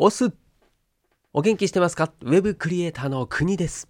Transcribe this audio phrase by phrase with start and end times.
[0.00, 0.32] オス
[1.32, 2.12] お元気してますか？
[2.20, 3.88] ウェブクリエイターの国です。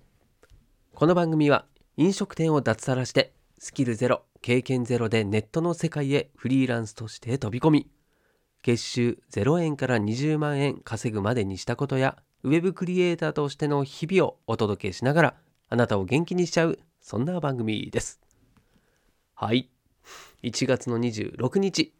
[0.95, 1.67] この番組は
[1.99, 7.91] 飲食店を脱サラしてスキルゼロ経験ゼロでネットの世界へフリーランスとして飛び込み
[8.63, 15.35] 月収0円から20万円稼ぐまでにしたことやウェブクリエイターとしての日々をお届けしながら
[15.69, 18.19] あなたを元気にしちゃうそんな番組です。
[19.35, 19.69] はい。
[20.43, 21.93] 1月の26日。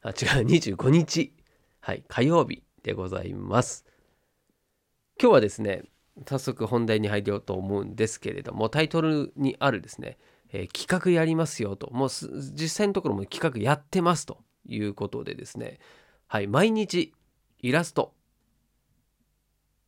[0.00, 0.14] あ違う
[0.46, 1.32] 25日。
[1.80, 2.62] はい火曜日。
[2.84, 3.84] でございます。
[5.20, 5.82] 今日はですね
[6.26, 10.18] 早速本題に入ろうと思うんですけれどもタイトルにあるですね、
[10.52, 11.90] えー、企画やりますよと。
[11.92, 15.80] もう実際のところも企画やってますということでですね。
[16.28, 17.12] はい毎日
[17.60, 18.12] イラスト。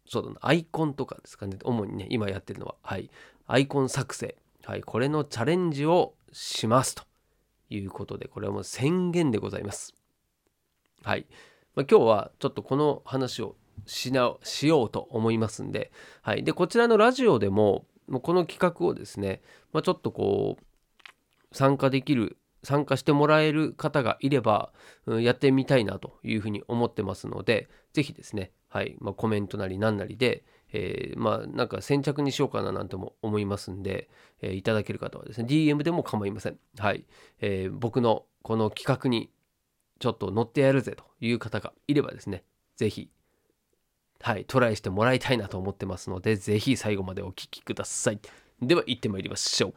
[0.09, 1.59] そうだなアイコンとかですかね。
[1.63, 2.75] 主にね今やってるのは。
[2.83, 3.11] はい
[3.47, 4.37] アイコン作成。
[4.65, 7.05] はいこれのチャレンジをしますと
[7.69, 9.95] いうことでこれはもう宣言でございます。
[11.03, 11.27] はい、
[11.77, 15.93] まあ、今日はちょっとこの話をしなしようと思いますんで,、
[16.23, 19.43] はい、でこちらのラジオでももうこの企画をですね、
[19.73, 24.73] まあ、ちょっとこう参加できる参加してもらえる方がいれば、
[25.07, 28.97] うん、やってみたいなというふうに思ってますので是非ですね、はい。
[28.99, 34.09] まあ、コメントなり何なりで、えー、まあなんか先着にしようかななんても思いますんで、
[34.43, 36.59] えー、いただける方はですね DM でも構いません。
[36.79, 37.07] はい、
[37.41, 39.31] えー、僕のこの企画に
[39.99, 42.45] ちょっと乗ってやるぜという方がいればですね
[42.77, 43.11] 是非
[44.21, 48.21] はい、トライしてもらいたいなと思ってますので、ぜひ最後までお聴きください。
[48.61, 49.75] では、行ってまいりましょう。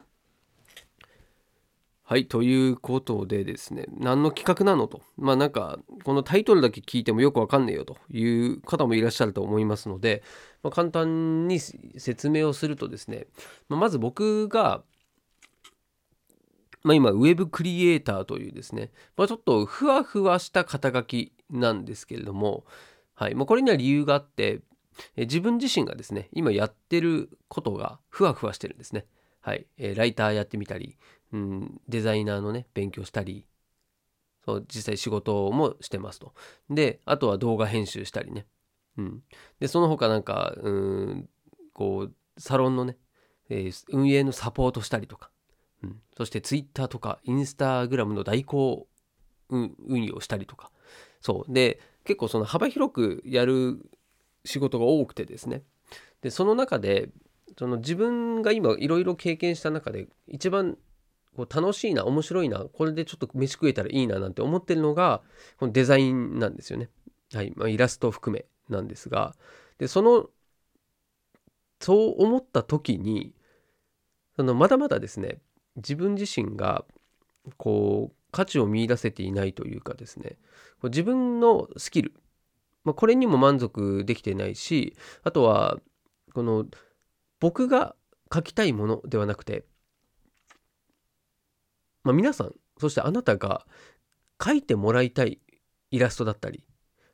[2.02, 5.02] はい、ということでですね、何の企画なのと。
[5.16, 10.24] まあなんか、このタイトルだけ聞いてもよくわかんねえよという方もいらっしゃると思いますので、
[10.64, 13.28] まあ、簡単に説明をするとですね、
[13.68, 14.82] まあ、まず僕が、
[16.82, 22.64] まあ、今、ウェブクリエイターというですね、まあ、ちょっとふわふわした肩書きなんですけれども、
[23.14, 24.62] はいまあ、これには理由があって
[25.16, 29.06] 自分自身がですね今やってることがふわふわしてるんですね。
[29.42, 30.98] はい、え、ライターやってみたり、
[31.32, 33.46] うん、デザイナーのね勉強したり
[34.44, 36.34] そう実際仕事もしてますと。
[36.68, 38.46] であとは動画編集したりね。
[38.96, 39.22] うん、
[39.60, 41.28] でその他なんかうん
[41.72, 42.96] こうサロンのね、
[43.48, 45.30] えー、運営のサポートしたりとか、
[45.82, 48.86] うん、そして Twitter とか Instagram の代行
[49.48, 50.70] 運用したりとか。
[51.20, 51.52] そう。
[51.52, 53.78] で結構その幅広くやる
[54.44, 55.62] 仕事が多くてですね。
[56.22, 57.10] でその中で
[57.58, 60.78] その自分が今いろいろ経験した中で一番
[61.36, 65.22] こう楽しいな面白いなこれでちょっと飯食えたらいいななんて思ってるのが
[65.58, 66.88] このデザインなんですよね。
[67.32, 67.52] はい。
[67.56, 69.34] まあ、イラストを含めなんですが。
[69.78, 70.28] でその
[71.80, 73.34] そう思った時に
[74.36, 75.38] そのまだまだですね
[75.76, 76.84] 自分自身が
[77.56, 80.36] こう価値を見いだせていないというかですね。
[80.84, 82.14] 自分のスキル、
[82.84, 85.78] まあ、これにも満足できてないしあとは
[86.32, 86.64] この
[87.38, 87.94] 僕が
[88.32, 89.64] 書きたいものではなくて、
[92.04, 93.66] まあ、皆さんそしてあなたが
[94.42, 95.40] 書いてもらいたい
[95.90, 96.64] イラストだったり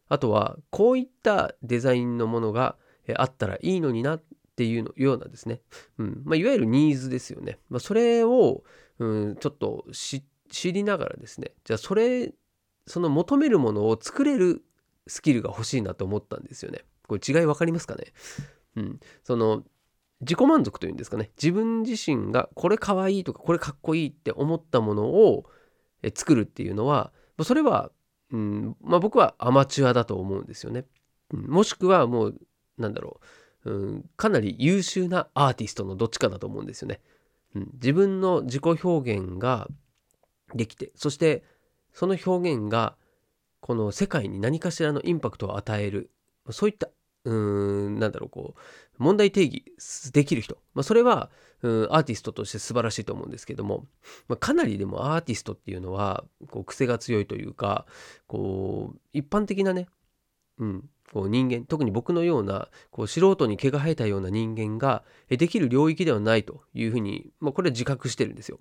[0.08, 2.76] あとはこういったデザインのものが
[3.16, 4.20] あったらいいのにな
[4.56, 5.60] っていうのようなですね、
[5.98, 6.22] うん。
[6.24, 8.64] まあ、いわゆるニーズですよね、まあ、それを、
[8.98, 11.52] うん、ちょっと知知りながらですね。
[11.64, 12.32] じゃあそれ
[12.86, 14.64] その求めるものを作れる
[15.06, 16.84] スキルが欲しいなと思ったんですよね。
[17.06, 18.14] これ違い分かりますかね？
[18.76, 19.00] うん。
[19.24, 19.62] その
[20.20, 21.30] 自己満足というんですかね。
[21.36, 25.44] 自分自身がこれかわいいとかこれかっこいいって思ったものを
[26.14, 27.12] 作るっていうのは
[27.42, 27.90] それは、
[28.30, 30.86] うんまあ、僕はアマチュアだと思うんですよね。
[31.34, 32.40] うん、もしくはもう
[32.78, 33.26] なんだろう、
[33.66, 37.00] うん、かなり優秀なアーティストのどっちかだと思うんですよね。
[37.56, 39.68] うん、自分の自己表現が
[40.54, 41.42] できてそして
[41.92, 42.94] その表現が
[43.60, 46.10] この世界に何かしらのインパクトを与える。
[46.50, 46.88] そういった
[47.24, 48.60] うーんなんだろうこう
[48.98, 49.64] 問題定義
[50.12, 51.28] できる人、まあ、それは
[51.62, 53.86] うんアーティストとして素晴らしいと思うんですけども、
[54.28, 57.86] まあ、かなりでもアーティストっていうのはこう癖が強いというか
[58.28, 59.88] こう一般的なね、
[60.58, 68.58] うん、こう人間特に僕のようなこう素人に毛が生えたような人間ができる領域ではないというふうに、まあ、これは自覚してるんですよ。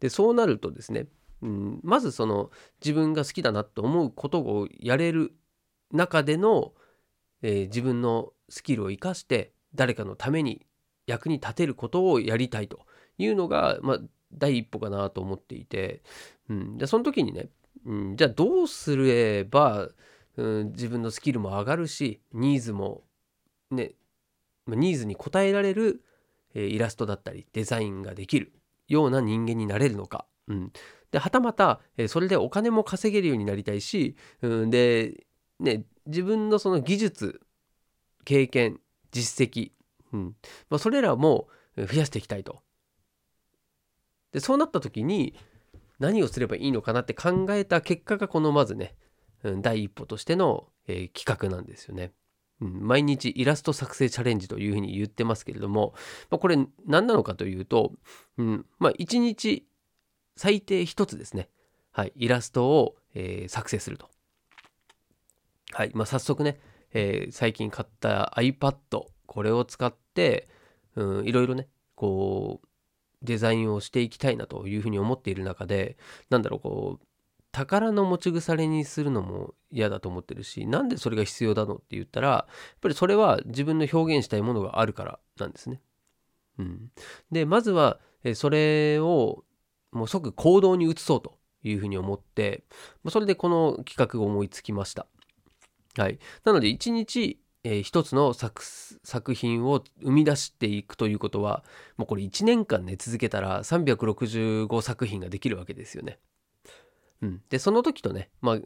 [0.00, 1.06] でそうなるとですね
[1.42, 2.50] うん、まずその
[2.82, 5.34] 自分が好きだなと思うことをやれる
[5.92, 6.72] 中での、
[7.42, 10.66] えー、自分のスキルを生かして誰かのために
[11.06, 12.80] 役に立てることをやりたいと
[13.18, 13.98] いうのが、まあ、
[14.32, 16.02] 第一歩かなと思っていて、
[16.48, 17.48] うん、でその時にね、
[17.84, 19.88] うん、じゃあどうすれば、
[20.36, 23.04] うん、自分のスキルも上がるしニーズも
[23.70, 23.92] ね
[24.66, 26.02] ニーズに応えられる、
[26.54, 28.52] えー、イラストだったりデザインができる
[28.88, 30.72] ような人間になれるのか、うん、
[31.10, 35.26] ではたまたえそれでお金も稼げるようになりたいし、うん、で
[35.60, 37.40] ね自分のその技術
[38.24, 38.80] 経験
[39.12, 39.70] 実績、
[40.12, 40.36] うん。
[40.68, 42.60] まあ、それらも増やしていきたいと。
[44.32, 45.34] でそうなった時に
[45.98, 48.94] 何をすればいいのかなって考えた結果がこのまずね、
[49.54, 52.12] 第一歩としての、えー、企画なんですよね。
[52.58, 55.94] 毎日イラスト作成チャレンジというふうに言ってますけれども、
[56.30, 56.56] まあ、これ
[56.86, 57.92] 何なのかというと、
[58.38, 59.66] うんまあ、1日
[60.36, 61.50] 最低1つですね、
[61.92, 64.08] はい、イラストを、えー、作成すると。
[65.72, 66.58] はいまあ、早速ね、
[66.94, 68.76] えー、最近買った iPad
[69.26, 70.48] これを使って、
[70.94, 72.66] うん、いろいろねこう
[73.22, 75.98] デザインをしていきたいなというふうに思っている中で
[76.30, 77.06] なんだろうこう
[77.56, 85.80] 宝の持ち腐れにするのも嫌だと思ってるしなんでそれが必要だのって言ったらやっぱりそれは自分の表現したいものがあるからなんですね。
[86.58, 86.90] うん、
[87.32, 87.98] でまずは
[88.34, 89.44] それを
[89.90, 92.64] もう即行動に移そうというふうに思って
[93.08, 95.06] それでこの企画を思いつきました。
[95.96, 101.64] はい、なので1日えー、一つの作品を生み出していくということは
[101.96, 106.20] もうこれ1年間ね続けたら365作品ができるわけですよね。
[107.22, 108.58] うん、でその時とね、まあ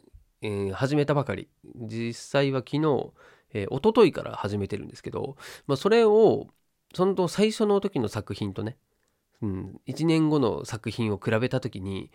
[0.42, 1.48] えー、始めたばかり。
[1.76, 3.12] 実際は昨日、
[3.52, 5.36] えー、一昨日から始めてるんですけど、
[5.66, 6.46] まあ、それを
[6.94, 8.76] その最初の時の作品とね、
[9.42, 12.10] うん、1年後の作品を比べた時に、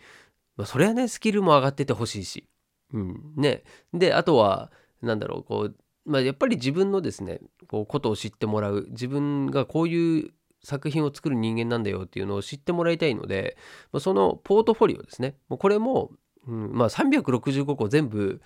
[0.57, 2.47] まあ、それはねスキルも上がっててほしいし、
[2.93, 4.71] うんね、であとは
[5.01, 8.87] なんだろうこう、まあ、やっぱり自分のですねこうことを知ってもらう。
[8.89, 10.31] 自分がこういう
[10.63, 13.55] 作品を作る人間なんだよっていうのを知ってもらいたいので、
[13.91, 15.35] まあ、そのポートフォリオですね。
[15.47, 16.11] これも
[16.47, 18.41] うん、まあ365個全部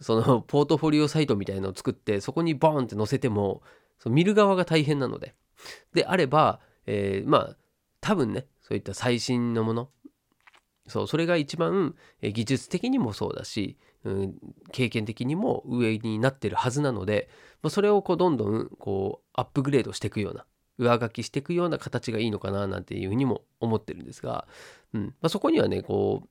[0.00, 3.62] その ポートフォリオサイトみたいのを作ってそこにボーンって載せても
[3.98, 5.34] その見る側が大変なので。
[5.94, 7.56] であれば、えー、まあ
[8.00, 9.90] 多分ねそういった最新のもの。
[10.86, 14.38] そうそれが一番技術的にもそうだし、うん、
[14.70, 17.28] 経験的にも上になってるはずなので、
[17.60, 20.46] まあ、それをこうどんどんこうアップグレードしていくような
[20.78, 24.46] 上書きしていくような形がいいのかななんていうふうにも思ってるんですが、
[24.94, 26.28] うんまあ、そこにはねこう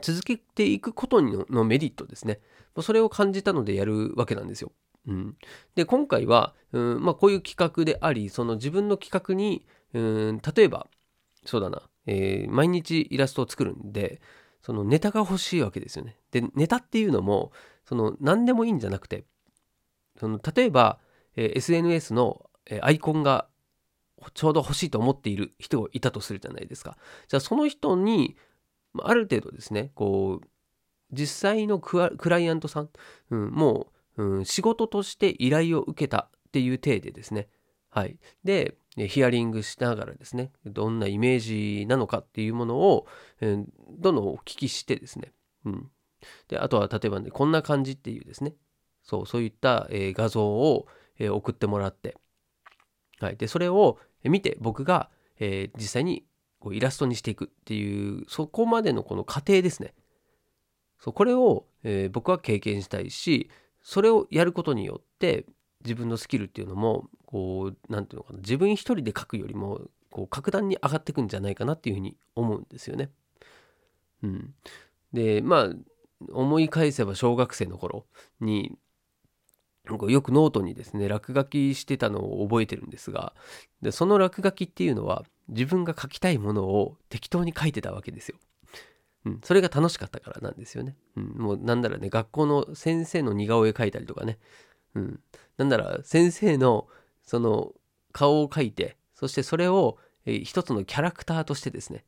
[0.00, 2.40] 続けていくことのメリットですね。
[2.80, 4.72] それを感じたのでやるわけなんですよ。
[5.06, 5.36] うん、
[5.74, 10.00] で今回は、うんまあ、こういう企画でありその自分の企画に、う
[10.32, 10.86] ん、例えば
[11.44, 14.20] そうだな、えー、毎日イラストを作るんで
[14.62, 16.16] そのネタが欲しいわけですよね。
[16.30, 17.52] でネタっていうのも
[17.86, 19.26] その何でもいいんじゃなくて
[20.18, 20.98] その例えば、
[21.36, 23.46] えー、SNS の、えアイコンが
[24.32, 26.96] ちょうど欲しいと思っている人がいたとするじゃないですか。
[27.28, 28.36] じゃあその人に
[29.02, 30.46] ある程度ですねこう
[31.12, 32.88] 実際のクライアントさん、
[33.30, 37.48] うん、もう、うん、仕事として依頼を受けたっていう体でですね。
[37.90, 38.18] はい。
[38.42, 43.06] でヒアリングしながらですねどんなイメージなのかっていうものを、
[43.40, 43.66] うん、
[43.98, 45.32] どんどんお聞きしてですね、
[45.64, 45.90] うん、
[46.48, 48.54] であとは例えばねこんな感じっていうですね。
[49.02, 50.86] そうそういった、えー、画像を、
[51.18, 52.16] えー、送ってもらって、
[53.20, 56.24] はい、でそれを見て僕が、え、実際に
[56.64, 59.92] こうイラストにしていくっていうそこまでのこの過程ですね
[60.98, 63.50] そうこれを、えー、僕は経験したいし
[63.82, 65.44] それをやることによって
[65.84, 73.10] 自分のスキルっていうのもこう何て言うのかな自分一人で書くよりもこう格段に上がっていくんじゃないかなっていうふうに思うんですよね。
[74.22, 74.54] うん、
[75.12, 75.70] でまあ
[76.32, 78.06] 思い返せば小学生の頃
[78.40, 78.78] に
[79.86, 83.34] よくノートにですね落書きしてたのを覚えてるんですが
[83.82, 88.38] でその落書きっていうのは自分が書きたいものを適当に書いてたわけですよ。
[89.26, 90.96] うん、それが楽しかったからなんですよね。
[91.16, 94.38] うん、もうなんならね学校の先生の似顔絵描いたりとかね、
[94.94, 95.20] うん、
[95.56, 96.86] なんなら先生の
[97.22, 97.72] その
[98.12, 102.04] 顔を描いてそしてそれを、えー、一つのキャラクターとしてですね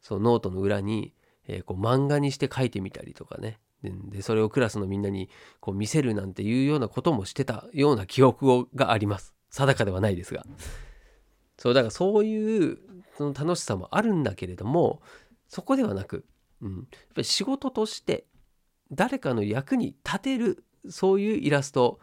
[0.00, 1.14] そのノートの裏に、
[1.46, 5.28] えー、こう漫画にして書いてみたりとかねでそれをクラスのみんなに
[5.60, 10.44] こう見せるなんていうようなこともしてたような記憶をがあります定かではないですが
[11.58, 12.78] そうだからそういう
[13.16, 15.02] その楽しさもあるんだけれども
[15.48, 16.24] そこではなく、
[16.60, 16.84] うん、やっ
[17.14, 18.24] ぱり仕事として
[18.90, 22.00] 誰かの役に立てるそういうイラスト、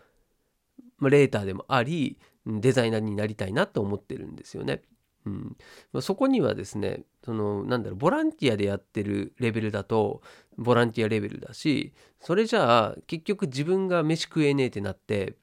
[0.98, 4.82] ま、レーターでもありデザイナーになりたいなと思ってるんですよね。
[5.26, 5.58] うん。
[5.92, 10.22] まあ、そこにはですねそのなんだろうボランティアでやってるレベルだと
[10.58, 15.36] ボランティアレベルだしそれじゃあ結局自分が飯食えねえってなって、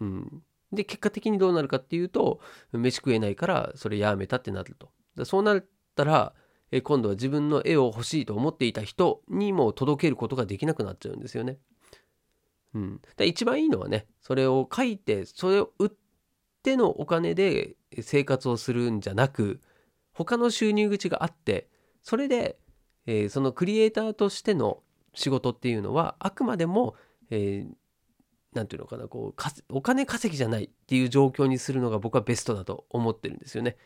[0.00, 2.40] うん、で結果的にどうなるかっていうと
[2.72, 4.90] 飯食えないからそれやめたってなると。
[5.24, 5.64] そうなっ
[5.94, 6.34] たら
[6.70, 11.58] え今度は自分の絵を欲しいと思っていた人にも届けることができなくなっちゃうんですよね。
[12.74, 15.90] うん、で一番いいのはねそれを書いてそれを売っ
[16.62, 19.60] てのお金で生活をするんじゃなく
[20.12, 21.68] 他の収入口があって
[22.02, 22.58] それで、
[23.06, 24.82] えー、そのクリエイターとしての
[25.14, 26.96] 仕事っていうのはあくまでも
[27.30, 33.76] えー、ていうのかなこうお金稼ぎじゃないっていう状況にするのが僕はベストだと思ってるんですよね。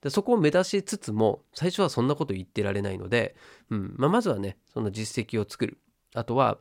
[0.00, 3.34] でそこを目指しつつも最初はそんなこと言ってられないので、
[3.70, 5.78] うんまあ、まずはねその実績を作る
[6.14, 6.58] あとは、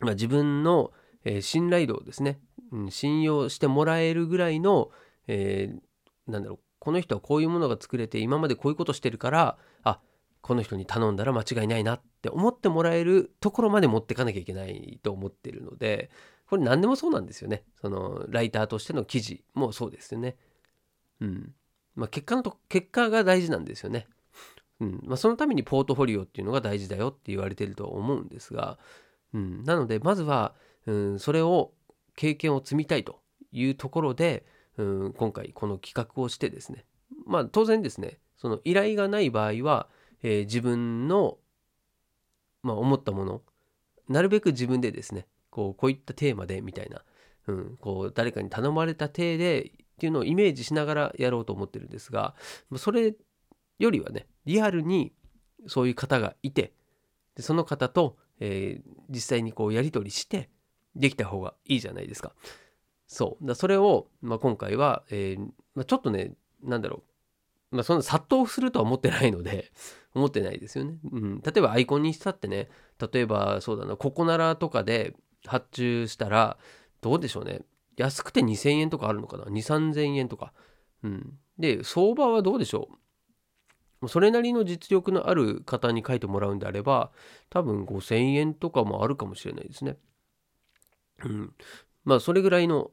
[0.00, 0.92] まあ、自分の、
[1.24, 2.38] えー、信頼度をですね、
[2.72, 4.90] うん、信用してもらえるぐらいの、
[5.28, 10.00] えー、なんだろうこの人はこういうものが作れて今までこういうことしてるからあ
[10.40, 16.10] この人に頼んだら間違いないなって思ってもらえるところまで持ってかなきゃいけないと思ってるので
[16.48, 17.64] これ何でもそうなんですよね。
[17.80, 20.36] そのライターとしての記事もそうですよね。
[21.20, 21.54] うん。
[21.96, 24.06] まあ結果のと結果が大事なんですよね。
[24.80, 25.00] うん。
[25.04, 28.78] まあ、そのためにポートフォリオっていうのが大事だよって言われてると思うんですが、
[29.34, 30.54] うん、なのでまずは、
[30.86, 31.72] うん、それを
[32.14, 33.20] 経験を積みたいと
[33.52, 34.46] いうところで、
[34.78, 36.84] うん、今回この企画をしてですね
[37.24, 39.88] まあ当然ですねその依頼がない場合は、
[40.22, 41.38] えー、自分の、
[42.62, 43.42] まあ、思ったもの
[44.08, 47.02] なるべく自分でですねこうこういったテーマでみたいな、
[47.48, 52.34] うん、こう誰かに頼まれた体でっていうのをイメージしながらやろうと思ってるんですが
[52.76, 53.14] それ
[53.78, 55.12] よりはねリアルに
[55.66, 56.72] そういう方がいて
[57.34, 60.50] でその方と、えー、実際にこうやり取りして
[60.94, 62.32] できた方がいいじゃないですか。
[63.06, 63.46] そう。
[63.46, 65.40] だそれを、まあ、今回は、えー
[65.74, 67.02] まあ、ちょっとねなんだろ
[67.72, 69.72] う、まあ、そんな殺到するとは思ってないので
[70.14, 70.98] 思ってないですよね。
[71.12, 72.68] うん、例えばアイコンにしたってね
[73.12, 76.58] 例えばそうだなココナラとかで発注したら
[77.00, 77.62] どうでしょうね。
[77.96, 80.52] 安くて2000円とかあるのかな？2 3 0 0 0円とか。
[81.02, 82.88] うん、で相場はどうでしょ
[84.02, 84.08] う？
[84.08, 87.10] それなりの実力のある方に書いてもらうんであれば
[87.48, 89.96] 多分5000円とかもあるかもしれないですね。
[91.24, 91.54] うん、
[92.06, 92.90] まあそれぐらいの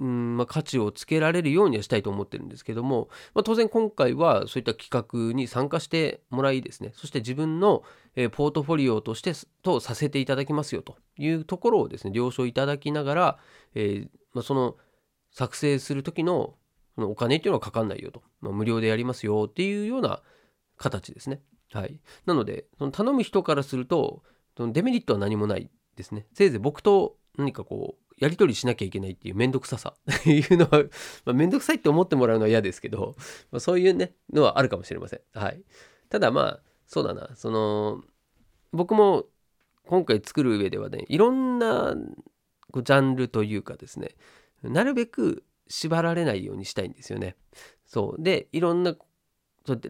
[0.00, 7.84] うんまあ、価値をつけられるようにはしたいと思ってるんですけども、まあ、当然今回はそういった企画に参加してもらいですねそして自分の、
[8.16, 9.32] えー、ポートフォリオとして
[9.62, 13.38] とさせていただきますよというところをですね了承いただきながら、
[13.76, 14.76] えー、まあ、その
[15.30, 16.56] 作成する時の
[16.96, 20.20] お金っていうのはかかんないよと、ま無料でやりますよっていうような
[20.76, 21.40] 形ですね。
[21.72, 24.22] はい、なのでその頼む人からすると
[24.58, 26.26] そのデメリットは何もないですね。
[26.34, 30.84] せいぜい僕と何かこうやり取りしなきゃいけないっていうめんどくささって いうのは、
[31.24, 33.16] まあ、めんどくさいって思ってもらうのは嫌ですけど、
[33.50, 35.20] まあ、そういうねのはあるかもしれません。
[35.32, 35.62] はい、
[36.08, 38.02] ただまあそうだなその
[38.72, 39.26] 僕も
[39.86, 41.96] 今回作る上ではねいろんな
[42.70, 44.14] こうジャンルというかですね
[44.62, 47.36] なるべく縛られないようにしたいんですよね。
[47.86, 48.94] そうでいろんな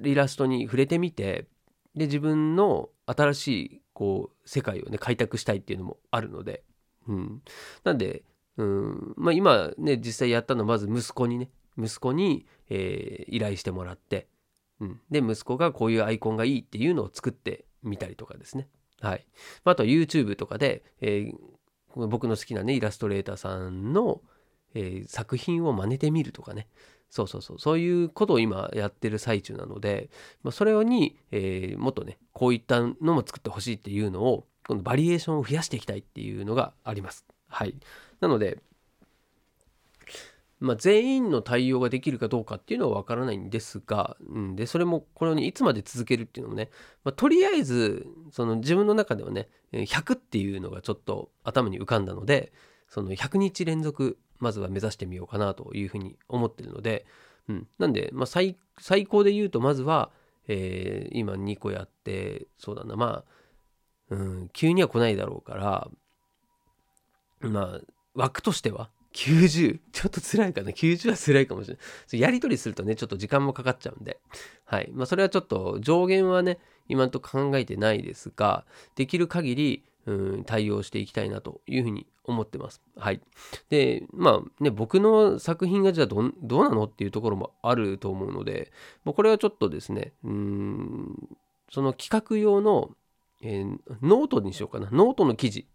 [0.02, 1.46] イラストに触れてみて
[1.94, 6.64] で自分の新しいこう世界をね開拓したいっていうのもあるので
[7.08, 7.42] うん、
[7.84, 8.22] なんで、
[8.56, 9.14] うん。
[9.16, 11.50] まあ、今ね実際やったのはまず息子にね。
[11.78, 14.28] 息子に、えー、依頼してもらって、
[14.80, 18.68] うん、で息子がこういうアイコンがいいっていうのを作ってみたりとかですね。
[19.00, 19.26] はい、
[19.64, 24.20] あとは YouTube とかで、えー、僕の好きなねイラストレーターさんの、
[24.74, 26.68] えー、作品を真似てみるとかね。
[27.08, 27.58] そうそうそう。
[27.58, 30.08] そういうことを今やってる最中なので、
[30.42, 37.26] まあ、それに、えー、もっとねこういったのも作ってほしいっていうのをこのバリエーションを増やしていきたいっていうのがあります。
[37.48, 37.74] はい。
[38.20, 38.62] なので、
[40.62, 46.70] まあ、全員の対応ができるかどうかっていうのは分からないんですが、うん、でそれもこれを、ね、いつまで続けるっていうのもね、
[47.02, 52.52] まあ、とりあえずその自分の中ではね100っていうのがちょっと頭に浮かんだので
[52.88, 57.06] その100日連続まずは目指してみようかなというふうに思ってるので、
[57.48, 60.10] うん、なんで、まあ最、最高で言うとまずは、
[60.46, 63.41] えー、今2個やってそうだなまあ
[64.12, 65.88] うん、急には来ないだろうから
[67.40, 67.80] まあ
[68.14, 71.80] 枠としては90ちょっと辛いかな90は辛いかもしれな
[72.18, 74.18] いやり取りするとねちょっと時間もかかっちゃうんで
[74.66, 78.66] はいまあそれはちょっと上限はね今んとこ考えてないですが
[78.96, 82.80] できる限りうん対応していきたいなというふうに思ってます。
[82.96, 83.20] はい。
[83.68, 88.72] で、まあね、僕の作品がじゃあどどうなのっていうところもあると思うので、
[89.04, 91.28] まあ、これはちょっとですね、うん、
[91.70, 92.90] その企画用の
[93.42, 94.88] えー、ノートにしようかな。
[94.90, 95.66] ノートの記事。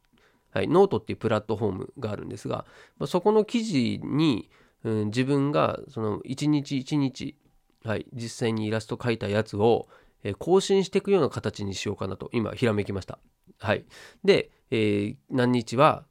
[0.52, 2.66] はい、ノートっていうプラットフォームがあるんですが、
[2.98, 4.50] まあ、そこの記事に、
[4.84, 7.38] うん、自分がその一日一日、
[7.84, 9.88] はい、実際にイラスト描いたやつを、
[10.24, 13.20] えー、更新していくような形にしようかなと今ひらめきました。
[13.60, 13.86] はい、
[14.24, 16.06] で、えー、何日は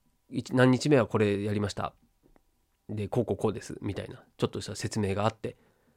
[0.53, 1.95] 何日目はこれやりました。
[2.89, 5.57] でこうこうこうですみたいなちょっとした説明があって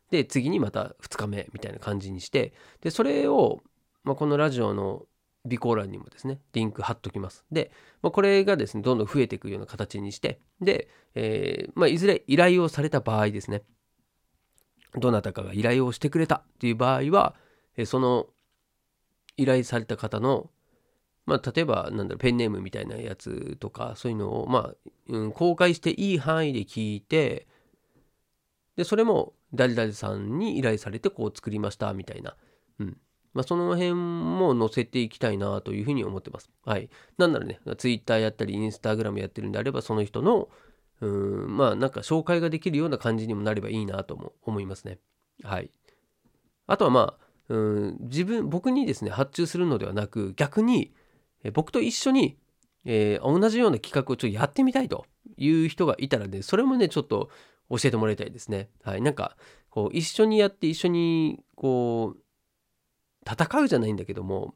[0.10, 3.62] で次にまた2日目みたいな感じにしてでそれを、
[4.04, 5.04] まあ、このラジオの
[5.46, 7.46] 備考欄にもですね、リンク貼っときます。
[7.52, 13.64] で、まあ、これがですね、どんどん増えていくような形にして、で、えー、まあ、いずれ依頼をされた場合ですね、
[14.96, 17.36] どなたかが依頼をしてくれたっていう場合は、
[17.78, 18.28] えその
[19.38, 20.50] 依頼された方の、
[21.26, 24.76] まあ、例えばなんだろペンネームみたいなやつとかそういうのを、まあ
[25.08, 27.48] うん、公開していい範囲で聞いて
[28.76, 32.36] でそれも誰々さんに依頼されてこう作りましたみたいな、
[32.80, 32.98] うん
[33.34, 36.50] まあ、その辺も載せていきたいなというふうに思ってます。
[36.66, 36.90] はい。
[37.18, 40.50] なんならね、Twitter やったり Instagram やってるんであればその人の
[41.02, 45.00] うんまあなんか紹介ができるような感じにもなればいいなとも思いますね。
[45.44, 45.72] はい。
[46.68, 50.94] あとはまあうん自分僕にですね発注するのではなく逆に
[51.44, 52.38] え僕と一緒に、
[52.86, 55.06] えー、同じような企画をちょっとやってみたいと
[55.38, 57.30] いう人がいたらねそれもねちょっと
[57.70, 58.70] 教えてもらいたいですね。
[58.84, 59.38] はい、なんか
[59.70, 62.22] こう一緒にやって一緒にこう
[63.32, 64.56] 戦うじゃないんだけども、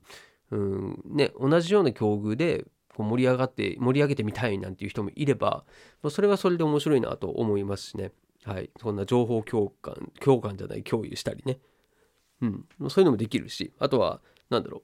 [0.51, 2.65] うんね、同じような境遇で
[2.95, 5.65] こう盛り上がって盛り上げてみたいなんていう人もいれば、
[6.01, 8.11] まあ、それはそれで面白いなと思いますしね。
[8.45, 11.59] はい、そんな情報共感共感じゃない共有したりね。
[12.41, 14.83] うん、そういうのもできるしあとは何だろ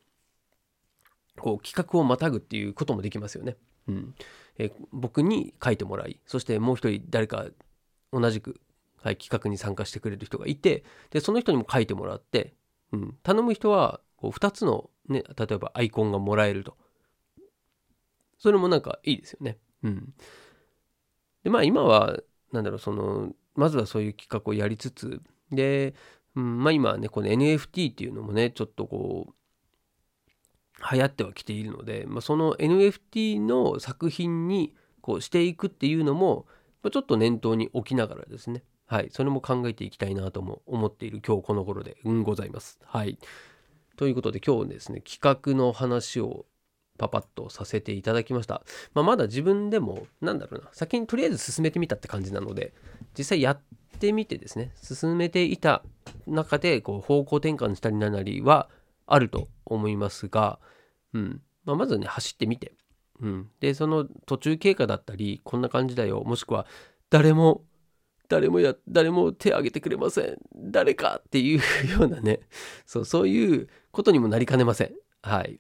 [1.38, 3.58] うこう企画をまたぐっていうこともできますよね。
[3.88, 4.16] うん
[4.58, 7.46] え僕に書いてもらいそしてもう一人誰か
[8.12, 8.60] 同じく、
[9.02, 12.54] はい、企画に参加してくれる人がいてでその人にも書いてもらって、
[12.92, 16.78] うん、頼む人はこう2つの、ね、例えばアイコンがもらえると。
[18.38, 19.58] それもなんかいいですよね。
[19.84, 20.14] うん、
[21.44, 22.18] でまあ今は
[22.52, 25.94] なんだろうそのまずはそういう企画をやりつつで、
[26.36, 29.34] うん、まあ今ねこの NFT っていうのもねちょっとこう
[30.92, 36.46] 流行ってはきているので、まあ、その NFT の作品にこうしていくっていうのも
[36.92, 42.80] ちょっと念頭に置きながらですね、はい、それも考えていきたいなとも思っている今日この頃で、ございます。
[42.84, 43.20] はい。
[43.98, 46.48] ということで今日ですね、企画の話を
[46.98, 48.64] パパッとさせていただきました。
[48.96, 52.74] まあ、まだ自分でも、なんだろうな、先にとりあえず進めてみたって感じなので、
[53.16, 53.62] 実際やっ
[54.00, 55.84] てみてですね、進めていた
[56.26, 58.70] 中で、こう、方向転換したりななりは
[59.06, 60.60] あると思いますが、
[61.14, 61.42] うん。
[61.64, 62.74] まあ、まずね、走ってみて、
[63.22, 66.66] うん、でその途中経過だったりこんな感じだよもしくは
[67.10, 67.64] 誰も
[68.30, 70.38] 誰もや誰も手挙げてくれません。
[70.56, 72.42] 誰かっていうようなね。
[72.86, 74.94] そうそういうことにもなりかねません。
[75.24, 75.60] はい。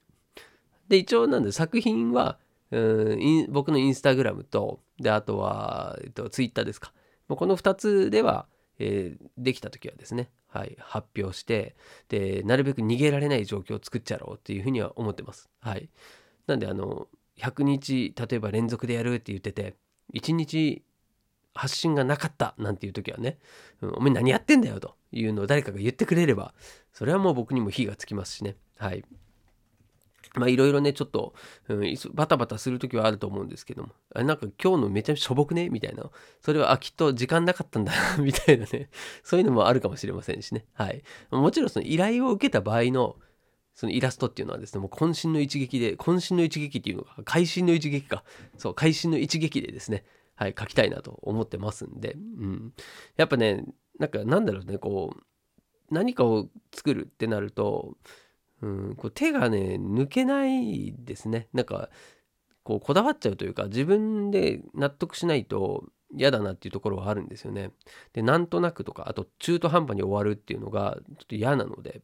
[0.88, 2.39] で一応なんで作品は
[2.71, 6.93] うん僕のインスタグラムとであとは、えっと、ツイッターですか。
[7.27, 11.75] この2つでは、えー、できた時はですね、はい、発表して
[12.08, 15.49] でなるべく逃げられない状況を作っちゃろうっていうふうには思ってます。
[15.60, 15.89] はい。
[16.45, 17.08] なんであの
[17.39, 19.75] 100日例えば連続でやるって言ってて
[20.13, 20.84] 1日
[21.53, 23.38] 発信がなかったなんていう時はね、
[23.81, 26.53] うん、お前何やってんだよというのを誰かが言ってくれれば
[26.93, 28.55] それはもう僕にも火がつきますしね。
[28.77, 29.03] はい。
[30.35, 31.33] まあいろいろねちょっと、
[31.67, 33.89] うん、バタバタする時はあると思うんですけども。
[34.13, 35.69] あれなんか今日のめちゃめちゃしょぼくね？
[35.69, 36.09] みたいな。
[36.41, 38.89] それはあきっと時間なかったんだみたいなね。
[39.23, 40.65] そういうのもあるかもしれませんしね。
[40.73, 41.03] はい。
[41.31, 43.17] もちろんその依頼を受けた場合の
[43.79, 48.25] そのイラストっていうのはですね、もう渾身の一撃で、渾身の一撃っていうのが、会心の一撃か。
[48.57, 50.03] そう、会心の一撃でですね、
[50.39, 52.73] はい、書きたいなと思ってますんで、うん。
[53.17, 53.65] やっぱね、
[53.99, 57.97] なんかなんだろうね、こう、何かを作るってなると、
[58.62, 61.49] うん、こう手がね、抜けないですね。
[61.52, 61.89] なんか、
[62.63, 67.71] こう、こだわっちゃうというか、自分で納得しないと嫌だなっていうところはあるんですよね。
[68.13, 72.02] で、なんとなくとか、あと中途半端に終わるっていうのが、ちょっと嫌なので、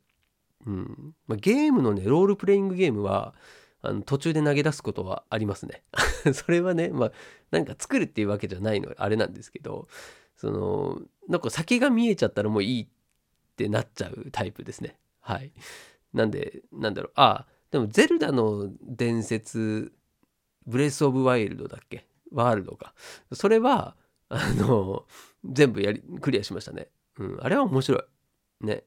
[0.65, 3.33] うんまあ、ゲームのねロールプレイングゲームは
[3.87, 5.83] あの途中で投げ出すことはありますね。
[6.33, 7.11] それはねまあ
[7.51, 9.87] なんか作るっていうわけじゃないのあれなんですけど
[10.35, 12.87] そのなんか先が見えちゃったらもういいっ
[13.55, 14.99] てなっちゃうタイプですね。
[15.21, 15.51] はい。
[16.13, 17.11] なんでなんだろう。
[17.15, 19.91] あでもゼルダの伝説
[20.65, 22.07] ブレス・オブ・ワイルドだっけ？
[22.31, 22.93] ワールドか。
[23.33, 23.95] それは
[24.29, 25.05] あの
[25.45, 26.89] 全部やりクリアしましたね。
[27.17, 27.37] うん。
[27.41, 28.65] あれは面白い。
[28.65, 28.83] ね。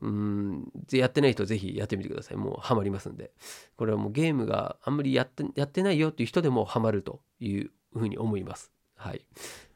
[0.00, 2.36] うんやってない人ぜひやってみてください。
[2.36, 3.32] もうハマりますんで。
[3.76, 8.72] これはもうゲームがあんまりやってやってないよっていう人でもハマるというふうに思います。
[8.96, 9.24] はい。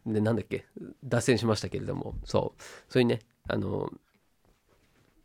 [0.07, 0.65] で、なんだっけ？
[1.05, 2.63] 脱線しましたけれども、そう。
[2.89, 3.93] そういうね、あの、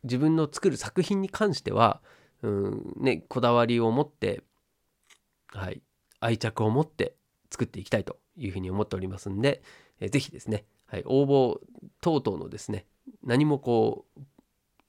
[0.02, 2.02] 自分の作る作品に関しては、
[2.42, 4.42] うんね、こだわりを持って、
[5.46, 5.80] はい、
[6.18, 7.14] 愛着を持って
[7.50, 9.62] 作っていきたいというふうに思っておりますんで、
[10.00, 11.60] えぜひですね、はい、応募
[12.00, 12.86] 等々のですね、
[13.22, 14.20] 何もこう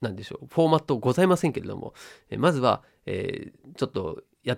[0.04, 1.94] 何でしょうフォーマットございませんけれども、
[2.30, 4.58] えまずは、えー、ちょっとや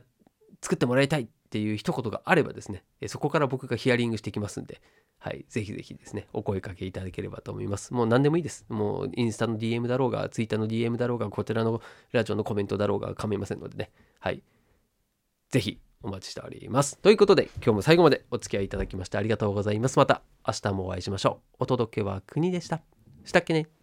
[0.62, 4.82] 作ってもらいたいっていう一言があればですね、えそこから僕がヒアリングしてきますんで、
[5.20, 7.94] はい、ぜひぜひですね、お声かけいただければと思います。
[7.94, 8.66] もう何でもいいです。
[8.70, 11.82] もうインスタの DM だろうが、ツイッターの DM だろうが、こちらの
[12.12, 14.44] ラジオのコメントだろうが構いませんのでね、はい、
[15.50, 16.98] ぜひお待ちしております。
[17.00, 19.98] ということで、今日も最後までお付き合いいただきましてありがとうございます。
[19.98, 21.56] また明日もお会いしましょう。
[21.60, 22.82] お届けは国でした。
[23.24, 23.75] したっけね